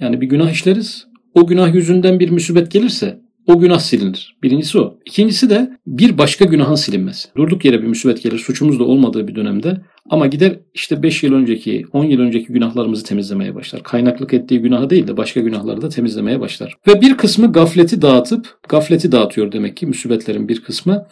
Yani 0.00 0.20
bir 0.20 0.26
günah 0.26 0.50
işleriz. 0.50 1.06
O 1.34 1.46
günah 1.46 1.74
yüzünden 1.74 2.20
bir 2.20 2.30
müsibet 2.30 2.70
gelirse 2.70 3.22
o 3.46 3.58
günah 3.58 3.78
silinir. 3.78 4.36
Birincisi 4.42 4.78
o. 4.78 4.98
İkincisi 5.06 5.50
de 5.50 5.70
bir 5.86 6.18
başka 6.18 6.44
günahın 6.44 6.74
silinmesi. 6.74 7.28
Durduk 7.36 7.64
yere 7.64 7.82
bir 7.82 7.86
müsibet 7.86 8.22
gelir. 8.22 8.38
Suçumuz 8.38 8.78
da 8.78 8.84
olmadığı 8.84 9.28
bir 9.28 9.34
dönemde. 9.34 9.80
Ama 10.10 10.26
gider 10.26 10.58
işte 10.74 11.02
5 11.02 11.22
yıl 11.22 11.34
önceki, 11.34 11.84
10 11.92 12.04
yıl 12.04 12.20
önceki 12.20 12.52
günahlarımızı 12.52 13.04
temizlemeye 13.04 13.54
başlar. 13.54 13.82
Kaynaklık 13.82 14.34
ettiği 14.34 14.60
günahı 14.60 14.90
değil 14.90 15.08
de 15.08 15.16
başka 15.16 15.40
günahları 15.40 15.82
da 15.82 15.88
temizlemeye 15.88 16.40
başlar. 16.40 16.74
Ve 16.88 17.00
bir 17.00 17.16
kısmı 17.16 17.52
gafleti 17.52 18.02
dağıtıp, 18.02 18.58
gafleti 18.68 19.12
dağıtıyor 19.12 19.52
demek 19.52 19.76
ki 19.76 19.86
müsibetlerin 19.86 20.48
bir 20.48 20.62
kısmı. 20.62 21.06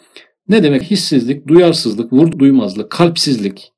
Ne 0.51 0.63
demek? 0.63 0.83
Hissizlik, 0.83 1.47
duyarsızlık, 1.47 2.13
vur 2.13 2.39
duymazlık, 2.39 2.89
kalpsizlik. 2.89 3.71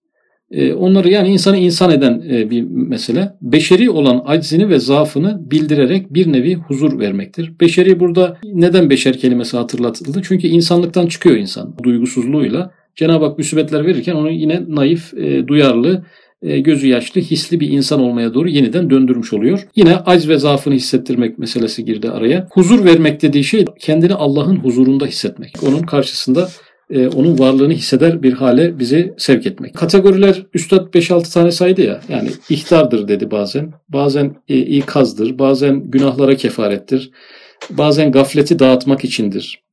Ee, 0.52 0.74
onları 0.74 1.10
yani 1.10 1.28
insanı 1.28 1.58
insan 1.58 1.92
eden 1.92 2.24
e, 2.30 2.50
bir 2.50 2.62
mesele. 2.62 3.34
Beşeri 3.42 3.90
olan 3.90 4.24
aczini 4.26 4.70
ve 4.70 4.80
zaafını 4.80 5.52
bildirerek 5.52 6.14
bir 6.14 6.34
nevi 6.34 6.56
huzur 6.56 7.00
vermektir. 7.00 7.54
Beşeri 7.62 8.00
burada 8.00 8.38
neden 8.44 8.90
beşer 8.90 9.18
kelimesi 9.18 9.58
hatırlatıldı? 9.58 10.22
Çünkü 10.24 10.48
insanlıktan 10.48 11.08
çıkıyor 11.08 11.36
insan 11.36 11.76
duygusuzluğuyla. 11.84 12.72
Cenab-ı 12.96 13.26
Hak 13.26 13.38
müsibetler 13.38 13.86
verirken 13.86 14.16
onu 14.16 14.32
yine 14.32 14.64
naif, 14.68 15.14
e, 15.14 15.48
duyarlı, 15.48 15.94
e, 15.96 16.04
gözü 16.44 16.88
yaşlı, 16.88 17.22
hisli 17.22 17.60
bir 17.60 17.70
insan 17.70 18.00
olmaya 18.00 18.34
doğru 18.34 18.50
yeniden 18.50 18.90
döndürmüş 18.90 19.34
oluyor. 19.34 19.68
Yine 19.76 19.96
acz 19.96 20.30
ve 20.30 20.38
zaafını 20.38 20.74
hissettirmek 20.74 21.38
meselesi 21.38 21.86
girdi 21.86 22.10
araya. 22.10 22.48
Huzur 22.52 22.86
vermek 22.86 23.22
dediği 23.22 23.44
şey 23.44 23.66
kendini 23.80 24.14
Allah'ın 24.14 24.56
huzurunda 24.56 25.06
hissetmek. 25.06 25.56
Onun 25.64 25.82
karşısında 25.82 26.50
e, 26.90 27.08
onun 27.08 27.40
varlığını 27.40 27.74
hisseder 27.74 28.24
bir 28.24 28.34
hale 28.34 28.80
bizi 28.80 29.14
sevk 29.18 29.46
etmek. 29.46 29.74
Kategoriler 29.74 30.46
Üstad 30.54 30.94
5-6 30.94 31.34
tane 31.34 31.52
saydı 31.52 31.82
ya. 31.82 32.02
Yani 32.10 32.30
ihtardır 32.50 33.08
dedi 33.08 33.32
bazen. 33.32 33.72
Bazen 33.90 34.36
e, 34.50 34.58
ikazdır. 34.58 35.40
Bazen 35.40 35.84
günahlara 35.92 36.36
kefarettir. 36.36 37.12
Bazen 37.70 38.12
gafleti 38.12 38.60
dağıtmak 38.60 39.04
içindir. 39.04 39.64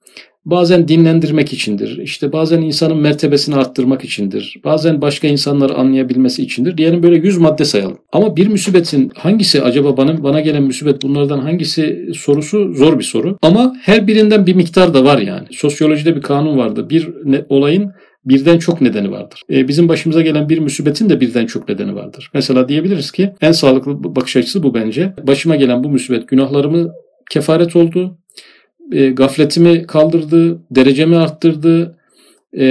Bazen 0.45 0.89
dinlendirmek 0.89 1.53
içindir. 1.53 1.99
İşte 1.99 2.33
bazen 2.33 2.63
insanın 2.63 2.97
mertebesini 2.97 3.57
arttırmak 3.57 4.05
içindir. 4.05 4.61
Bazen 4.65 5.03
başka 5.03 5.29
insanları 5.29 5.75
anlayabilmesi 5.75 6.43
içindir. 6.43 6.77
Diyelim 6.77 7.03
böyle 7.03 7.17
100 7.17 7.39
madde 7.39 7.65
sayalım. 7.65 7.99
Ama 8.13 8.37
bir 8.37 8.49
musibetin 8.49 9.11
hangisi 9.15 9.63
acaba 9.63 9.97
bana, 9.97 10.23
bana 10.23 10.41
gelen 10.41 10.63
musibet 10.63 11.03
bunlardan 11.03 11.39
hangisi 11.39 12.09
sorusu 12.15 12.75
zor 12.75 12.99
bir 12.99 13.05
soru. 13.05 13.39
Ama 13.43 13.77
her 13.83 14.07
birinden 14.07 14.47
bir 14.47 14.55
miktar 14.55 14.95
da 14.95 15.05
var 15.05 15.19
yani. 15.19 15.47
Sosyolojide 15.51 16.17
bir 16.17 16.23
kanun 16.23 16.59
vardı. 16.59 16.91
Bir 16.91 17.09
olayın 17.49 17.93
birden 18.25 18.59
çok 18.59 18.81
nedeni 18.81 19.11
vardır. 19.11 19.43
E, 19.51 19.69
bizim 19.69 19.89
başımıza 19.89 20.23
gelen 20.23 20.49
bir 20.49 20.59
musibetin 20.59 21.11
de 21.11 21.21
birden 21.21 21.47
çok 21.47 21.69
nedeni 21.69 21.95
vardır. 21.95 22.31
Mesela 22.35 22.69
diyebiliriz 22.69 23.11
ki 23.11 23.33
en 23.41 23.53
sağlıklı 23.53 24.17
bakış 24.17 24.37
açısı 24.37 24.63
bu 24.63 24.75
bence. 24.75 25.15
Başıma 25.27 25.57
gelen 25.57 25.85
bu 25.85 25.89
musibet 25.89 26.29
günahlarımı 26.29 26.91
kefaret 27.31 27.77
oldu 27.77 28.19
e, 28.93 29.11
gafletimi 29.11 29.87
kaldırdı, 29.87 30.59
derecemi 30.71 31.17
arttırdı, 31.17 31.97
e, 32.59 32.65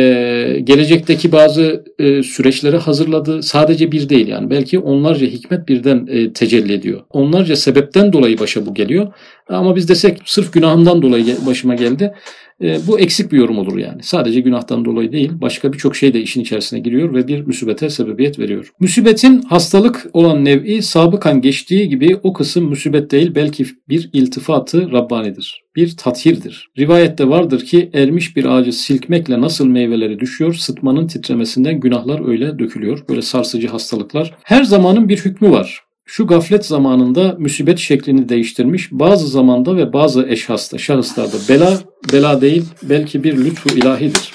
gelecekteki 0.63 1.31
bazı 1.31 1.85
e, 1.99 2.23
süreçleri 2.23 2.77
hazırladı. 2.77 3.43
Sadece 3.43 3.91
bir 3.91 4.09
değil 4.09 4.27
yani 4.27 4.49
belki 4.49 4.79
onlarca 4.79 5.27
hikmet 5.27 5.67
birden 5.67 6.07
e, 6.11 6.33
tecelli 6.33 6.73
ediyor. 6.73 7.01
Onlarca 7.09 7.55
sebepten 7.55 8.13
dolayı 8.13 8.39
başa 8.39 8.65
bu 8.65 8.73
geliyor. 8.73 9.13
Ama 9.49 9.75
biz 9.75 9.89
desek 9.89 10.21
sırf 10.25 10.53
günahımdan 10.53 11.01
dolayı 11.01 11.37
başıma 11.45 11.75
geldi. 11.75 12.13
E, 12.63 12.77
bu 12.87 12.99
eksik 12.99 13.31
bir 13.31 13.37
yorum 13.37 13.57
olur 13.57 13.77
yani. 13.77 14.03
Sadece 14.03 14.39
günahtan 14.39 14.85
dolayı 14.85 15.11
değil, 15.11 15.31
başka 15.41 15.73
birçok 15.73 15.95
şey 15.95 16.13
de 16.13 16.21
işin 16.21 16.41
içerisine 16.41 16.79
giriyor 16.79 17.13
ve 17.13 17.27
bir 17.27 17.41
müsibete 17.41 17.89
sebebiyet 17.89 18.39
veriyor. 18.39 18.71
Müsibetin 18.79 19.41
hastalık 19.41 20.09
olan 20.13 20.45
nevi 20.45 20.81
sabıkan 20.81 21.41
geçtiği 21.41 21.89
gibi 21.89 22.17
o 22.23 22.33
kısım 22.33 22.69
müsibet 22.69 23.11
değil, 23.11 23.35
belki 23.35 23.65
bir 23.89 24.09
iltifatı 24.13 24.91
Rabbanidir. 24.91 25.63
Bir 25.75 25.97
tathirdir. 25.97 26.69
Rivayette 26.77 27.29
vardır 27.29 27.65
ki 27.65 27.89
ermiş 27.93 28.35
bir 28.35 28.45
ağacı 28.45 28.73
silkmekle 28.73 29.41
nasıl 29.41 29.67
meyveleri 29.67 30.19
düşüyor, 30.19 30.53
sıtmanın 30.53 31.07
titremesinden 31.07 31.79
günahlar 31.79 32.27
öyle 32.27 32.59
dökülüyor. 32.59 33.05
Böyle 33.09 33.21
sarsıcı 33.21 33.67
hastalıklar. 33.67 34.35
Her 34.43 34.63
zamanın 34.63 35.09
bir 35.09 35.17
hükmü 35.17 35.51
var 35.51 35.88
şu 36.11 36.27
gaflet 36.27 36.65
zamanında 36.65 37.35
musibet 37.39 37.79
şeklini 37.79 38.29
değiştirmiş. 38.29 38.91
Bazı 38.91 39.27
zamanda 39.27 39.77
ve 39.77 39.93
bazı 39.93 40.25
eşhasta, 40.29 40.77
şahıslarda 40.77 41.37
bela, 41.49 41.79
bela 42.13 42.41
değil 42.41 42.63
belki 42.83 43.23
bir 43.23 43.37
lütfu 43.37 43.69
ilahidir. 43.77 44.31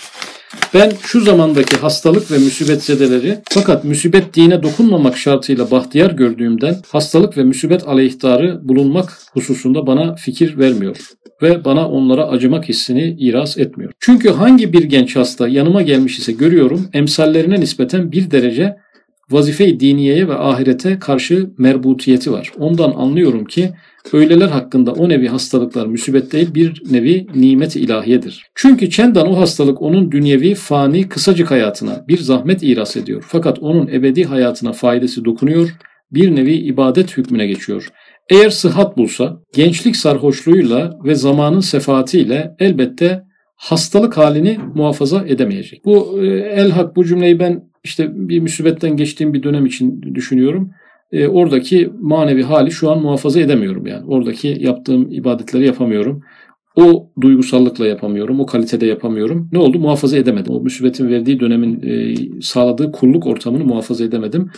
Ben 0.74 0.92
şu 1.02 1.20
zamandaki 1.20 1.76
hastalık 1.76 2.30
ve 2.30 2.38
musibet 2.38 2.82
zedeleri 2.82 3.38
fakat 3.50 3.84
musibet 3.84 4.34
dine 4.34 4.62
dokunmamak 4.62 5.16
şartıyla 5.16 5.70
bahtiyar 5.70 6.10
gördüğümden 6.10 6.76
hastalık 6.88 7.38
ve 7.38 7.44
musibet 7.44 7.88
aleyhtarı 7.88 8.68
bulunmak 8.68 9.18
hususunda 9.32 9.86
bana 9.86 10.14
fikir 10.14 10.58
vermiyor 10.58 10.96
ve 11.42 11.64
bana 11.64 11.88
onlara 11.88 12.26
acımak 12.28 12.68
hissini 12.68 13.16
iraz 13.18 13.58
etmiyor. 13.58 13.92
Çünkü 14.00 14.30
hangi 14.30 14.72
bir 14.72 14.84
genç 14.84 15.16
hasta 15.16 15.48
yanıma 15.48 15.82
gelmiş 15.82 16.18
ise 16.18 16.32
görüyorum 16.32 16.88
emsallerine 16.92 17.60
nispeten 17.60 18.12
bir 18.12 18.30
derece 18.30 18.76
vazife-i 19.30 19.80
diniyeye 19.80 20.28
ve 20.28 20.34
ahirete 20.34 20.98
karşı 20.98 21.50
merbutiyeti 21.58 22.32
var. 22.32 22.52
Ondan 22.58 22.90
anlıyorum 22.90 23.44
ki 23.44 23.70
öyleler 24.12 24.48
hakkında 24.48 24.92
o 24.92 25.08
nevi 25.08 25.28
hastalıklar 25.28 25.86
müsibet 25.86 26.32
değil 26.32 26.54
bir 26.54 26.82
nevi 26.90 27.26
nimet 27.34 27.76
ilahiyedir. 27.76 28.46
Çünkü 28.54 28.90
çendan 28.90 29.28
o 29.28 29.38
hastalık 29.38 29.82
onun 29.82 30.12
dünyevi, 30.12 30.54
fani, 30.54 31.08
kısacık 31.08 31.50
hayatına 31.50 32.04
bir 32.08 32.18
zahmet 32.18 32.62
iras 32.62 32.96
ediyor. 32.96 33.24
Fakat 33.28 33.58
onun 33.58 33.88
ebedi 33.88 34.24
hayatına 34.24 34.72
faydası 34.72 35.24
dokunuyor, 35.24 35.76
bir 36.10 36.36
nevi 36.36 36.52
ibadet 36.54 37.16
hükmüne 37.16 37.46
geçiyor. 37.46 37.88
Eğer 38.30 38.50
sıhhat 38.50 38.96
bulsa, 38.96 39.40
gençlik 39.54 39.96
sarhoşluğuyla 39.96 40.90
ve 41.04 41.14
zamanın 41.14 41.60
sefaatiyle 41.60 42.54
elbette 42.58 43.22
hastalık 43.56 44.16
halini 44.16 44.58
muhafaza 44.74 45.24
edemeyecek. 45.26 45.84
Bu 45.84 46.20
e, 46.22 46.26
elhak 46.26 46.96
bu 46.96 47.04
cümleyi 47.04 47.38
ben 47.38 47.62
işte 47.84 48.10
bir 48.14 48.40
musibetten 48.40 48.96
geçtiğim 48.96 49.34
bir 49.34 49.42
dönem 49.42 49.66
için 49.66 50.02
düşünüyorum. 50.14 50.70
E, 51.12 51.28
oradaki 51.28 51.90
manevi 52.00 52.42
hali 52.42 52.70
şu 52.70 52.90
an 52.90 53.02
muhafaza 53.02 53.40
edemiyorum 53.40 53.86
yani. 53.86 54.06
Oradaki 54.06 54.56
yaptığım 54.60 55.12
ibadetleri 55.12 55.66
yapamıyorum. 55.66 56.22
O 56.76 57.10
duygusallıkla 57.20 57.86
yapamıyorum, 57.86 58.40
o 58.40 58.46
kalitede 58.46 58.86
yapamıyorum. 58.86 59.48
Ne 59.52 59.58
oldu? 59.58 59.78
Muhafaza 59.78 60.18
edemedim. 60.18 60.54
O 60.54 60.60
musibetin 60.60 61.08
verdiği 61.08 61.40
dönemin 61.40 61.82
e, 61.82 62.14
sağladığı 62.40 62.92
kulluk 62.92 63.26
ortamını 63.26 63.64
muhafaza 63.64 64.04
edemedim. 64.04 64.50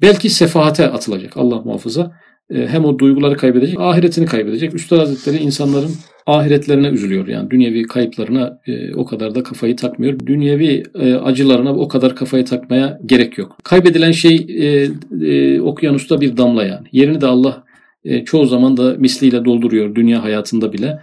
Belki 0.00 0.30
sefahate 0.30 0.88
atılacak 0.88 1.36
Allah 1.36 1.60
muhafaza. 1.60 2.12
E, 2.54 2.66
hem 2.66 2.84
o 2.84 2.98
duyguları 2.98 3.36
kaybedecek, 3.36 3.80
ahiretini 3.80 4.26
kaybedecek. 4.26 4.74
Üstad 4.74 4.98
Hazretleri 4.98 5.36
insanların 5.36 5.90
ahiretlerine 6.26 6.88
üzülüyor. 6.88 7.26
Yani 7.28 7.50
dünyevi 7.50 7.82
kayıplarına 7.82 8.60
e, 8.66 8.94
o 8.94 9.04
kadar 9.04 9.34
da 9.34 9.42
kafayı 9.42 9.76
takmıyor. 9.76 10.18
Dünyevi 10.26 10.82
e, 10.94 11.14
acılarına 11.14 11.74
o 11.74 11.88
kadar 11.88 12.16
kafayı 12.16 12.44
takmaya 12.44 13.00
gerek 13.06 13.38
yok. 13.38 13.56
Kaybedilen 13.64 14.12
şey 14.12 14.36
okyanusta 15.60 16.20
bir 16.20 16.36
damla 16.36 16.64
yani. 16.64 16.86
Yerini 16.92 17.20
de 17.20 17.26
Allah 17.26 17.64
çoğu 18.24 18.46
zaman 18.46 18.76
da 18.76 18.94
misliyle 18.98 19.44
dolduruyor 19.44 19.94
dünya 19.94 20.22
hayatında 20.24 20.72
bile. 20.72 21.00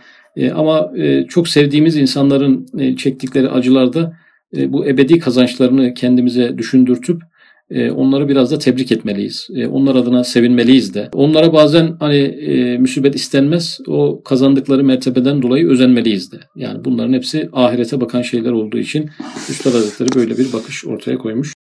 Ama 0.55 0.91
çok 1.29 1.47
sevdiğimiz 1.47 1.95
insanların 1.97 2.67
çektikleri 2.95 3.49
acılarda 3.49 4.13
e, 4.57 4.73
bu 4.73 4.87
ebedi 4.87 5.19
kazançlarını 5.19 5.93
kendimize 5.93 6.57
düşündürtüp 6.57 7.21
e, 7.69 7.91
onları 7.91 8.29
biraz 8.29 8.51
da 8.51 8.60
tebrik 8.60 8.91
etmeliyiz. 8.91 9.48
E, 9.55 9.67
onlar 9.67 9.95
adına 9.95 10.23
sevinmeliyiz 10.23 10.93
de. 10.93 11.10
Onlara 11.13 11.54
bazen 11.54 11.95
hani 11.99 12.17
e, 12.17 12.78
müsibet 12.78 13.15
istenmez. 13.15 13.80
O 13.88 14.21
kazandıkları 14.23 14.84
mertebeden 14.84 15.41
dolayı 15.41 15.67
özenmeliyiz 15.67 16.32
de. 16.32 16.38
Yani 16.56 16.86
bunların 16.86 17.13
hepsi 17.13 17.49
ahirete 17.54 18.01
bakan 18.01 18.21
şeyler 18.21 18.51
olduğu 18.51 18.78
için 18.78 19.10
Üstad 19.49 19.73
Hazretleri 19.73 20.10
böyle 20.15 20.38
bir 20.38 20.54
bakış 20.54 20.86
ortaya 20.86 21.17
koymuş. 21.17 21.54